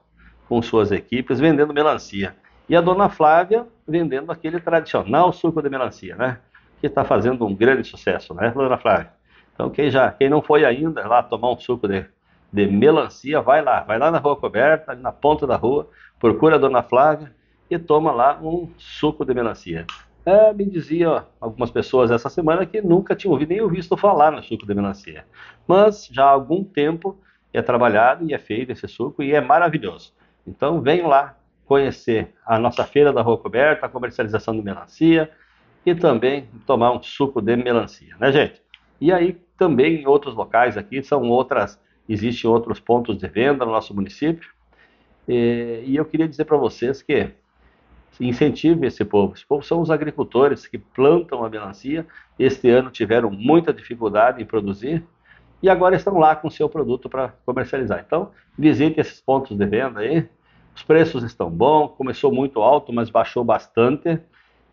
com 0.47 0.61
suas 0.61 0.91
equipes 0.91 1.39
vendendo 1.39 1.73
melancia. 1.73 2.35
E 2.67 2.75
a 2.75 2.81
dona 2.81 3.09
Flávia 3.09 3.67
vendendo 3.85 4.31
aquele 4.31 4.59
tradicional 4.59 5.33
suco 5.33 5.61
de 5.61 5.69
melancia, 5.69 6.15
né? 6.15 6.39
Que 6.79 6.87
está 6.87 7.03
fazendo 7.03 7.45
um 7.45 7.53
grande 7.53 7.83
sucesso, 7.83 8.33
né, 8.33 8.51
dona 8.55 8.77
Flávia? 8.77 9.11
Então, 9.53 9.69
quem, 9.69 9.91
já, 9.91 10.09
quem 10.11 10.29
não 10.29 10.41
foi 10.41 10.63
ainda 10.65 11.05
lá 11.05 11.21
tomar 11.21 11.51
um 11.51 11.59
suco 11.59 11.87
de, 11.87 12.05
de 12.51 12.65
melancia, 12.65 13.41
vai 13.41 13.61
lá, 13.61 13.81
vai 13.81 13.99
lá 13.99 14.09
na 14.09 14.17
rua 14.17 14.37
coberta, 14.37 14.95
na 14.95 15.11
ponta 15.11 15.45
da 15.45 15.57
rua, 15.57 15.89
procura 16.17 16.55
a 16.55 16.59
dona 16.59 16.81
Flávia 16.81 17.31
e 17.69 17.77
toma 17.77 18.11
lá 18.11 18.39
um 18.41 18.69
suco 18.77 19.25
de 19.25 19.33
melancia. 19.33 19.85
É, 20.25 20.53
me 20.53 20.65
dizia 20.65 21.25
algumas 21.39 21.71
pessoas 21.71 22.11
essa 22.11 22.29
semana 22.29 22.65
que 22.65 22.81
nunca 22.81 23.15
tinham 23.15 23.33
ouvido 23.33 23.49
nem 23.49 23.67
visto 23.67 23.97
falar 23.97 24.31
no 24.31 24.43
suco 24.43 24.67
de 24.67 24.73
melancia. 24.73 25.25
Mas 25.67 26.07
já 26.11 26.25
há 26.25 26.29
algum 26.29 26.63
tempo 26.63 27.17
é 27.51 27.61
trabalhado 27.61 28.29
e 28.29 28.33
é 28.33 28.37
feito 28.37 28.71
esse 28.71 28.87
suco 28.87 29.23
e 29.23 29.33
é 29.33 29.41
maravilhoso. 29.41 30.13
Então 30.45 30.79
venham 30.79 31.07
lá 31.07 31.37
conhecer 31.65 32.33
a 32.45 32.59
nossa 32.59 32.83
feira 32.83 33.11
da 33.11 33.21
rua 33.21 33.37
coberta, 33.37 33.85
a 33.85 33.89
comercialização 33.89 34.53
de 34.53 34.61
melancia 34.61 35.31
e 35.85 35.95
também 35.95 36.47
tomar 36.67 36.91
um 36.91 37.01
suco 37.01 37.41
de 37.41 37.55
melancia, 37.55 38.15
né, 38.19 38.31
gente? 38.31 38.61
E 38.99 39.11
aí 39.11 39.41
também 39.57 40.01
em 40.01 40.07
outros 40.07 40.35
locais 40.35 40.77
aqui 40.77 41.01
são 41.01 41.23
outras, 41.29 41.79
existem 42.07 42.49
outros 42.49 42.79
pontos 42.79 43.17
de 43.17 43.27
venda 43.27 43.65
no 43.65 43.71
nosso 43.71 43.93
município. 43.95 44.51
E, 45.27 45.83
e 45.85 45.95
eu 45.95 46.05
queria 46.05 46.27
dizer 46.27 46.45
para 46.45 46.57
vocês 46.57 47.01
que 47.01 47.31
incentive 48.27 48.85
esse 48.87 49.03
povo. 49.03 49.33
Esse 49.33 49.45
povo 49.45 49.63
são 49.63 49.81
os 49.81 49.89
agricultores 49.89 50.67
que 50.67 50.77
plantam 50.77 51.43
a 51.43 51.49
melancia. 51.49 52.05
Este 52.37 52.69
ano 52.69 52.89
tiveram 52.89 53.31
muita 53.31 53.73
dificuldade 53.73 54.41
em 54.41 54.45
produzir 54.45 55.03
e 55.61 55.69
agora 55.69 55.95
estão 55.95 56.17
lá 56.17 56.35
com 56.35 56.47
o 56.47 56.51
seu 56.51 56.67
produto 56.67 57.09
para 57.09 57.29
comercializar. 57.45 58.03
Então, 58.05 58.31
visite 58.57 58.99
esses 58.99 59.21
pontos 59.21 59.57
de 59.57 59.65
venda 59.65 59.99
aí. 59.99 60.27
Os 60.75 60.83
preços 60.83 61.23
estão 61.23 61.49
bons, 61.49 61.91
começou 61.97 62.31
muito 62.31 62.61
alto, 62.61 62.91
mas 62.93 63.09
baixou 63.09 63.43
bastante. 63.43 64.19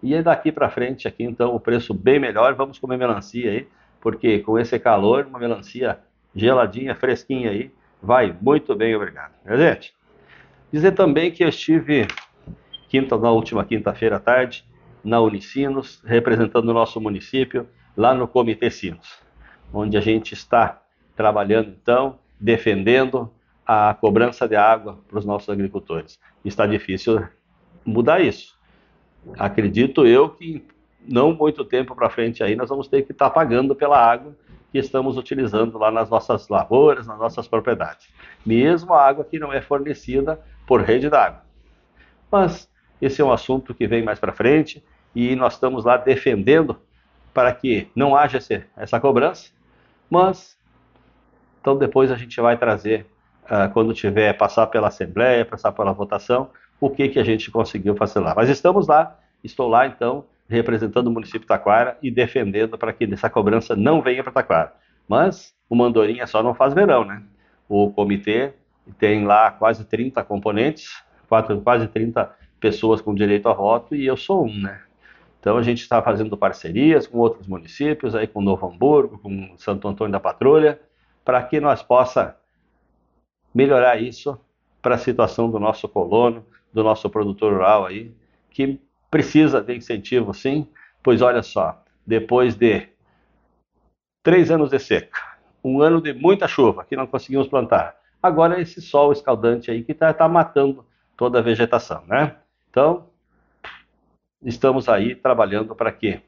E 0.02 0.22
daqui 0.22 0.52
para 0.52 0.70
frente 0.70 1.08
aqui, 1.08 1.24
então, 1.24 1.54
o 1.54 1.60
preço 1.60 1.92
bem 1.92 2.18
melhor. 2.18 2.54
Vamos 2.54 2.78
comer 2.78 2.96
melancia 2.96 3.50
aí, 3.50 3.68
porque 4.00 4.38
com 4.40 4.58
esse 4.58 4.78
calor, 4.78 5.26
uma 5.26 5.38
melancia 5.38 5.98
geladinha, 6.34 6.94
fresquinha 6.94 7.50
aí, 7.50 7.70
vai 8.02 8.34
muito 8.40 8.74
bem, 8.76 8.94
obrigado. 8.94 9.32
Gente, 9.56 9.92
dizer 10.72 10.92
também 10.92 11.30
que 11.30 11.42
eu 11.42 11.48
estive 11.48 12.06
quinta, 12.88 13.16
na 13.16 13.30
última 13.30 13.64
quinta-feira 13.64 14.16
à 14.16 14.20
tarde, 14.20 14.64
na 15.04 15.20
Unicinos, 15.20 16.02
representando 16.04 16.68
o 16.68 16.74
nosso 16.74 17.00
município, 17.00 17.68
lá 17.96 18.14
no 18.14 18.26
Comitê 18.26 18.70
Sinos 18.70 19.28
onde 19.72 19.96
a 19.96 20.00
gente 20.00 20.32
está 20.32 20.80
trabalhando 21.16 21.70
então, 21.70 22.18
defendendo 22.38 23.30
a 23.66 23.94
cobrança 23.94 24.48
de 24.48 24.56
água 24.56 24.98
para 25.08 25.18
os 25.18 25.24
nossos 25.24 25.48
agricultores. 25.48 26.18
Está 26.44 26.66
difícil 26.66 27.26
mudar 27.84 28.20
isso. 28.20 28.56
Acredito 29.38 30.06
eu 30.06 30.30
que 30.30 30.64
não 31.06 31.32
muito 31.32 31.64
tempo 31.64 31.94
para 31.94 32.08
frente 32.08 32.42
aí 32.42 32.54
nós 32.54 32.68
vamos 32.68 32.88
ter 32.88 33.02
que 33.02 33.12
estar 33.12 33.28
tá 33.28 33.34
pagando 33.34 33.74
pela 33.74 33.98
água 33.98 34.34
que 34.70 34.78
estamos 34.78 35.16
utilizando 35.16 35.78
lá 35.78 35.90
nas 35.90 36.08
nossas 36.10 36.48
lavouras, 36.48 37.06
nas 37.06 37.18
nossas 37.18 37.48
propriedades. 37.48 38.08
Mesmo 38.44 38.92
a 38.94 39.06
água 39.06 39.24
que 39.24 39.38
não 39.38 39.52
é 39.52 39.60
fornecida 39.60 40.40
por 40.66 40.82
rede 40.82 41.08
d'água. 41.08 41.42
Mas 42.30 42.70
esse 43.00 43.20
é 43.20 43.24
um 43.24 43.32
assunto 43.32 43.74
que 43.74 43.86
vem 43.86 44.02
mais 44.02 44.18
para 44.18 44.32
frente 44.32 44.82
e 45.14 45.34
nós 45.36 45.54
estamos 45.54 45.84
lá 45.84 45.96
defendendo 45.96 46.76
para 47.32 47.52
que 47.52 47.88
não 47.94 48.16
haja 48.16 48.38
essa 48.76 48.98
cobrança 48.98 49.50
mas, 50.10 50.58
então 51.60 51.76
depois 51.76 52.10
a 52.10 52.16
gente 52.16 52.40
vai 52.40 52.56
trazer, 52.56 53.06
uh, 53.44 53.70
quando 53.72 53.92
tiver, 53.92 54.32
passar 54.34 54.66
pela 54.68 54.88
Assembleia, 54.88 55.44
passar 55.44 55.72
pela 55.72 55.92
votação, 55.92 56.50
o 56.80 56.88
que, 56.88 57.08
que 57.08 57.18
a 57.18 57.24
gente 57.24 57.50
conseguiu 57.50 57.94
fazer 57.96 58.20
lá. 58.20 58.34
Mas 58.34 58.48
estamos 58.48 58.86
lá, 58.86 59.18
estou 59.44 59.68
lá 59.68 59.86
então, 59.86 60.24
representando 60.48 61.08
o 61.08 61.10
município 61.10 61.40
de 61.40 61.46
Taquara 61.46 61.98
e 62.02 62.10
defendendo 62.10 62.78
para 62.78 62.92
que 62.92 63.04
essa 63.12 63.28
cobrança 63.28 63.76
não 63.76 64.00
venha 64.00 64.22
para 64.22 64.32
Taquara. 64.32 64.72
Mas 65.06 65.54
o 65.68 65.76
Mandorinha 65.76 66.26
só 66.26 66.42
não 66.42 66.54
faz 66.54 66.72
verão, 66.72 67.04
né? 67.04 67.22
O 67.68 67.90
comitê 67.90 68.52
tem 68.98 69.26
lá 69.26 69.50
quase 69.50 69.84
30 69.84 70.24
componentes, 70.24 71.02
quase 71.28 71.86
30 71.88 72.34
pessoas 72.60 73.00
com 73.00 73.14
direito 73.14 73.48
a 73.48 73.52
voto 73.52 73.94
e 73.94 74.06
eu 74.06 74.16
sou 74.16 74.46
um, 74.46 74.60
né? 74.60 74.80
Então 75.40 75.56
a 75.56 75.62
gente 75.62 75.80
está 75.80 76.02
fazendo 76.02 76.36
parcerias 76.36 77.06
com 77.06 77.18
outros 77.18 77.46
municípios, 77.46 78.14
aí 78.14 78.26
com 78.26 78.40
Novo 78.40 78.66
Hamburgo, 78.66 79.18
com 79.18 79.56
Santo 79.56 79.86
Antônio 79.86 80.12
da 80.12 80.20
Patrulha, 80.20 80.80
para 81.24 81.42
que 81.42 81.60
nós 81.60 81.82
possa 81.82 82.36
melhorar 83.54 84.00
isso 84.00 84.38
para 84.82 84.96
a 84.96 84.98
situação 84.98 85.50
do 85.50 85.58
nosso 85.58 85.88
colono, 85.88 86.44
do 86.72 86.82
nosso 86.82 87.08
produtor 87.08 87.52
rural 87.52 87.86
aí, 87.86 88.12
que 88.50 88.80
precisa 89.10 89.60
de 89.60 89.74
incentivo 89.74 90.34
sim, 90.34 90.66
pois 91.02 91.22
olha 91.22 91.42
só, 91.42 91.82
depois 92.06 92.54
de 92.54 92.88
três 94.22 94.50
anos 94.50 94.70
de 94.70 94.78
seca, 94.78 95.18
um 95.62 95.80
ano 95.80 96.00
de 96.00 96.12
muita 96.12 96.46
chuva 96.48 96.84
que 96.84 96.96
não 96.96 97.06
conseguimos 97.06 97.46
plantar, 97.46 97.96
agora 98.22 98.60
esse 98.60 98.82
sol 98.82 99.12
escaldante 99.12 99.70
aí 99.70 99.82
que 99.82 99.92
está 99.92 100.12
tá 100.12 100.28
matando 100.28 100.84
toda 101.16 101.38
a 101.38 101.42
vegetação, 101.42 102.02
né? 102.06 102.36
Então, 102.70 103.06
estamos 104.42 104.88
aí 104.88 105.14
trabalhando 105.14 105.74
para 105.74 105.90
quê? 105.92 106.20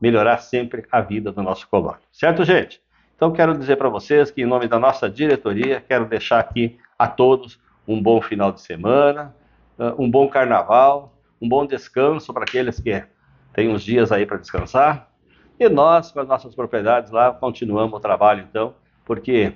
Melhorar 0.00 0.38
sempre 0.38 0.86
a 0.90 1.00
vida 1.00 1.32
do 1.32 1.42
nosso 1.42 1.68
colônia. 1.68 2.00
Certo, 2.12 2.44
gente? 2.44 2.80
Então, 3.16 3.32
quero 3.32 3.56
dizer 3.58 3.76
para 3.76 3.88
vocês 3.88 4.30
que, 4.30 4.42
em 4.42 4.46
nome 4.46 4.68
da 4.68 4.78
nossa 4.78 5.10
diretoria, 5.10 5.80
quero 5.80 6.06
deixar 6.06 6.38
aqui 6.38 6.78
a 6.98 7.08
todos 7.08 7.60
um 7.86 8.00
bom 8.00 8.20
final 8.20 8.52
de 8.52 8.60
semana, 8.60 9.34
uh, 9.78 10.00
um 10.00 10.08
bom 10.08 10.28
carnaval, 10.28 11.18
um 11.40 11.48
bom 11.48 11.66
descanso 11.66 12.32
para 12.32 12.44
aqueles 12.44 12.78
que 12.78 13.02
têm 13.52 13.68
uns 13.68 13.82
dias 13.82 14.12
aí 14.12 14.24
para 14.24 14.36
descansar. 14.36 15.08
E 15.58 15.68
nós, 15.68 16.12
com 16.12 16.20
as 16.20 16.28
nossas 16.28 16.54
propriedades 16.54 17.10
lá, 17.10 17.32
continuamos 17.32 17.96
o 17.96 18.00
trabalho, 18.00 18.46
então, 18.48 18.74
porque 19.04 19.54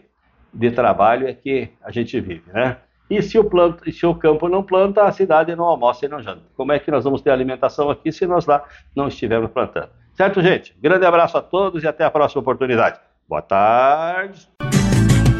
de 0.52 0.70
trabalho 0.72 1.28
é 1.28 1.32
que 1.32 1.70
a 1.82 1.92
gente 1.92 2.20
vive, 2.20 2.50
né? 2.52 2.78
E 3.12 3.20
se 3.20 3.38
o, 3.38 3.44
planto, 3.44 3.92
se 3.92 4.06
o 4.06 4.14
campo 4.14 4.48
não 4.48 4.62
planta, 4.62 5.02
a 5.02 5.12
cidade 5.12 5.54
não 5.54 5.66
almoça 5.66 6.06
e 6.06 6.08
não 6.08 6.22
janta. 6.22 6.40
Como 6.56 6.72
é 6.72 6.78
que 6.78 6.90
nós 6.90 7.04
vamos 7.04 7.20
ter 7.20 7.28
alimentação 7.28 7.90
aqui 7.90 8.10
se 8.10 8.26
nós 8.26 8.46
lá 8.46 8.64
não 8.96 9.06
estivermos 9.06 9.50
plantando? 9.50 9.90
Certo, 10.14 10.40
gente? 10.40 10.74
Grande 10.80 11.04
abraço 11.04 11.36
a 11.36 11.42
todos 11.42 11.82
e 11.82 11.86
até 11.86 12.04
a 12.04 12.10
próxima 12.10 12.40
oportunidade. 12.40 12.98
Boa 13.28 13.42
tarde. 13.42 14.48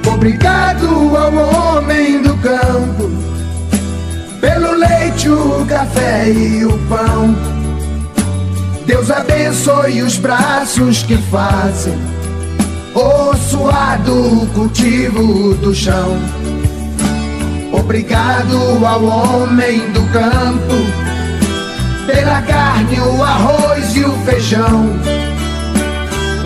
Obrigado 0.07 0.87
ao 1.17 1.79
homem 1.79 2.21
do 2.21 2.37
campo 2.43 3.09
pelo 4.39 4.73
leite, 4.73 5.31
o 5.31 5.67
café 5.67 6.29
e 6.29 6.67
o 6.67 6.79
pão. 6.91 7.35
Deus 8.85 9.11
abençoe 9.11 10.03
os 10.03 10.19
braços 10.19 11.05
que 11.05 11.17
fazem 11.17 11.95
o 12.95 13.35
suado 13.35 14.47
cultivo 14.53 15.55
do 15.55 15.75
chão. 15.75 16.19
Obrigado 17.93 18.87
ao 18.87 19.05
homem 19.05 19.93
do 19.93 20.01
campo 20.13 20.75
pela 22.07 22.41
carne, 22.41 22.99
o 22.99 23.23
arroz 23.23 23.95
e 23.95 24.03
o 24.03 24.13
feijão, 24.25 24.87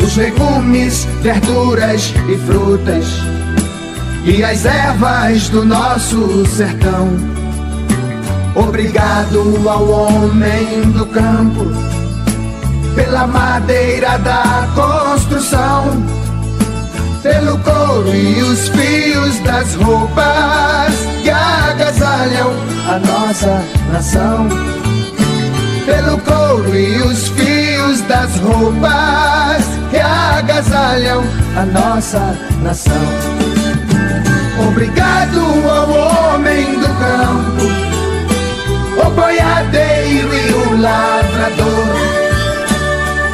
os 0.05 0.17
legumes, 0.17 1.05
verduras 1.23 2.13
e 2.29 2.37
frutas 2.39 3.07
e 4.25 4.43
as 4.43 4.65
ervas 4.65 5.49
do 5.49 5.65
nosso 5.65 6.45
sertão. 6.47 7.11
Obrigado 8.57 9.69
ao 9.69 9.89
homem 9.89 10.91
do 10.91 11.07
campo 11.07 11.65
pela 12.97 13.25
madeira 13.25 14.19
da 14.19 14.69
construção 14.75 16.26
pelo 17.27 17.59
couro 17.59 18.15
e 18.15 18.41
os 18.43 18.69
fios 18.69 19.39
das 19.41 19.75
roupas 19.75 20.95
que 21.23 21.31
agasalham 21.31 22.53
a 22.89 22.99
nossa 23.01 23.65
nação. 23.93 24.49
Pelo 25.85 26.19
couro 26.19 26.75
e 26.75 27.03
os 27.03 27.29
fios 27.29 28.01
das 28.03 28.37
roupas 28.39 29.65
que 29.91 29.99
agasalham 29.99 31.25
a 31.57 31.67
nossa 31.67 32.39
nação. 32.63 33.07
Obrigado 34.69 35.41
ao 35.69 36.35
homem 36.35 36.79
do 36.79 36.89
campo, 37.05 37.65
o 39.05 39.11
boiadeiro 39.11 40.29
e 40.35 40.53
o 40.53 40.81
lavrador, 40.81 41.87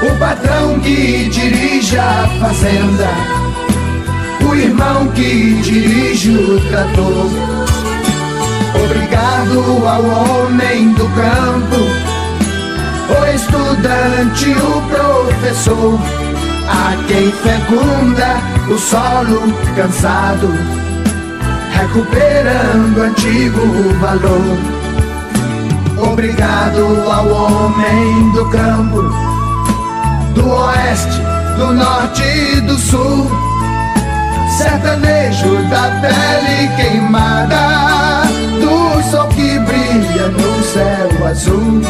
o 0.03 0.19
patrão 0.19 0.81
que 0.81 1.29
dirige 1.29 1.99
a 1.99 2.29
fazenda 2.41 3.42
irmão 4.63 5.09
que 5.09 5.61
dirige 5.63 6.31
o 6.31 6.61
trator. 6.69 7.31
Obrigado 8.85 9.87
ao 9.87 10.03
homem 10.05 10.93
do 10.95 11.07
campo, 11.09 11.77
o 13.11 13.35
estudante, 13.35 14.51
o 14.51 14.83
professor, 14.89 15.99
a 16.69 16.97
quem 17.09 17.31
fecunda 17.33 18.41
o 18.69 18.79
solo 18.79 19.53
cansado, 19.77 20.49
recuperando 21.73 23.03
antigo 23.03 23.61
valor. 24.01 24.59
Obrigado 26.13 27.11
ao 27.11 27.29
homem 27.29 28.33
do 28.33 28.45
campo, 28.47 29.03
do 30.35 30.49
oeste, 30.49 31.21
do 31.59 31.73
norte 31.73 32.23
e 32.23 32.61
do 32.63 32.77
sul 32.79 33.52
sertanejo 34.63 35.63
da 35.69 35.91
pele 36.01 36.69
queimada, 36.77 38.23
do 38.61 39.11
sol 39.11 39.29
que 39.29 39.59
brilha 39.59 40.29
no 40.29 40.63
céu 40.63 41.27
azul. 41.27 41.83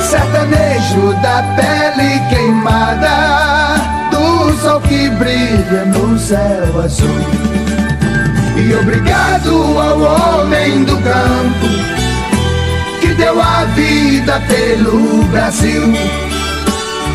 Sertanejo 0.00 1.14
da 1.22 1.42
pele 1.56 2.20
queimada, 2.30 3.76
do 4.10 4.52
sol 4.62 4.80
que 4.82 5.10
brilha 5.10 5.84
no 5.86 6.18
céu 6.18 6.80
azul. 6.84 7.20
E 8.56 8.74
obrigado 8.74 9.78
ao 9.78 10.40
homem 10.40 10.84
do 10.84 10.96
campo 10.98 11.90
deu 13.20 13.40
a 13.40 13.64
vida 13.74 14.40
pelo 14.48 15.22
Brasil. 15.24 15.82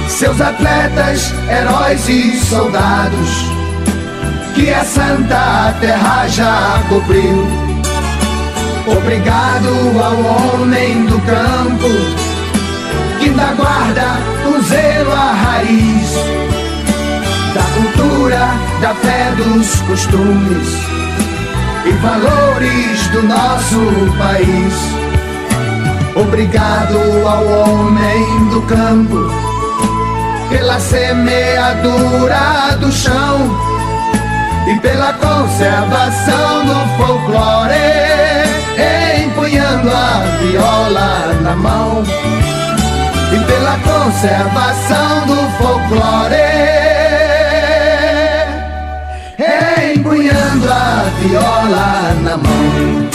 Seus 0.08 0.39
atletas, 0.39 1.34
heróis 1.50 2.08
e 2.08 2.38
soldados, 2.45 3.55
que 4.56 4.74
a 4.74 4.86
Santa 4.86 5.76
Terra 5.82 6.28
já 6.30 6.82
cobriu. 6.88 7.46
Obrigado 8.88 9.70
ao 10.02 10.56
homem 10.56 11.06
do 11.06 11.20
campo, 11.20 11.89
que 13.20 13.26
ainda 13.26 13.54
guarda 13.54 14.18
o 14.48 14.62
zelo 14.63 15.12
a 15.12 15.34
raiz 15.34 16.13
da 17.54 17.63
cultura, 17.76 18.50
da 18.82 18.96
fé, 18.96 19.34
dos 19.36 19.82
costumes 19.82 20.68
e 21.86 21.91
valores 22.02 23.08
do 23.10 23.24
nosso 23.24 24.18
país. 24.18 24.74
Obrigado 26.15 26.98
ao 27.28 27.46
homem 27.46 28.50
do 28.50 28.62
campo 28.62 29.30
pela 30.50 30.80
semeadura 30.80 32.78
do 32.80 32.89
chão 32.89 33.74
e 34.67 34.80
pela 34.80 35.13
conservação 35.13 36.65
do 36.65 36.97
folclore, 36.97 37.75
empunhando 39.23 39.89
a 39.91 40.23
viola 40.41 41.34
na 41.41 41.56
mão. 41.56 42.04
E 43.32 43.39
pela 43.45 43.78
conservação 43.80 45.28
do 45.28 45.36
folclore, 45.58 46.36
empunhando 49.93 50.71
a 50.71 51.04
viola 51.19 52.13
na 52.23 52.38
mão. 52.38 53.14